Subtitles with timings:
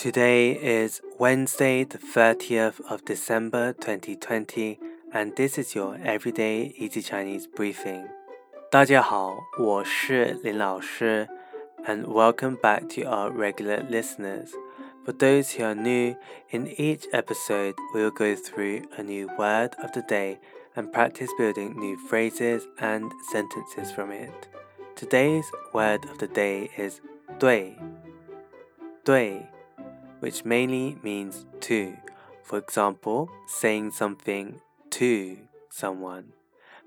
[0.00, 4.78] Today is Wednesday, the 30th of December 2020,
[5.12, 8.06] and this is your everyday easy Chinese briefing.
[8.70, 11.28] 大家好，我是林老师
[11.86, 14.50] and welcome back to our regular listeners.
[15.04, 16.14] For those who are new,
[16.50, 20.38] in each episode we will go through a new word of the day
[20.76, 24.46] and practice building new phrases and sentences from it.
[24.94, 27.00] Today's word of the day is
[27.40, 27.76] 对,
[29.02, 29.42] 对
[30.20, 31.96] which mainly means to.
[32.42, 34.60] For example, saying something
[34.90, 35.38] to
[35.70, 36.32] someone.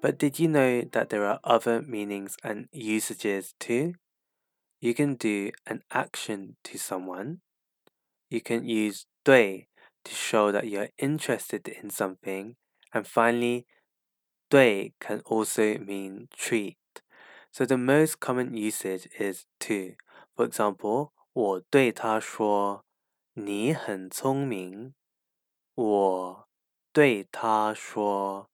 [0.00, 3.94] But did you know that there are other meanings and usages too?
[4.80, 7.40] You can do an action to someone.
[8.30, 9.66] You can use 对
[10.04, 12.56] to show that you're interested in something.
[12.94, 13.66] And finally,
[14.48, 16.78] 对 can also mean treat.
[17.50, 19.94] So the most common usage is to.
[20.36, 22.84] For example, 我对他说
[23.32, 24.94] 你很聪明。
[25.74, 26.48] 我
[26.92, 28.50] 对他说：“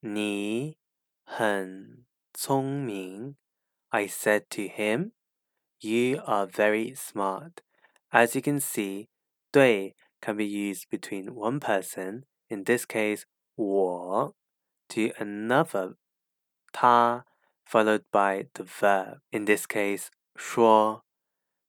[0.00, 0.76] 你
[1.24, 3.36] 很聪明。”
[3.88, 5.12] I said to him,
[5.78, 7.62] "You are very smart."
[8.10, 9.08] As you can see,
[9.50, 13.22] 对 can be used between one person, in this case
[13.54, 14.34] 我,
[14.88, 15.96] to another
[16.72, 17.24] 他
[17.64, 21.04] followed by the verb, in this case 说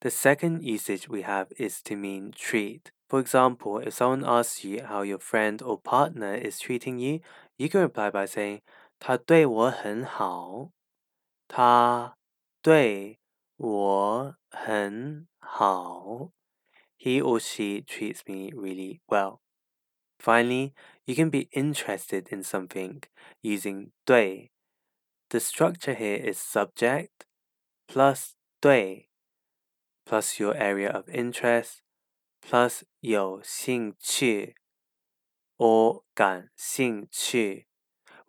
[0.01, 2.91] the second usage we have is to mean treat.
[3.07, 7.19] For example, if someone asks you how your friend or partner is treating you,
[7.57, 8.61] you can reply by saying,
[8.99, 10.71] 他对我很好。
[11.47, 12.17] 他
[12.61, 13.19] 对
[13.57, 16.31] 我很好。
[16.97, 19.41] He or she treats me really well.
[20.19, 20.73] Finally,
[21.05, 23.01] you can be interested in something
[23.41, 24.51] using 对.
[25.29, 27.25] The structure here is subject
[27.87, 29.09] plus 对
[30.05, 31.81] plus your area of interest
[32.41, 34.55] plus 有兴趣
[35.57, 37.67] or 感兴趣